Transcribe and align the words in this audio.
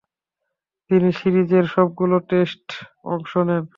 তিনি 0.89 1.09
সিরিজের 1.11 1.65
সবগুলো 1.65 2.15
টেস্টে 2.29 2.75
অংশ 3.05 3.31
নেন। 3.47 3.63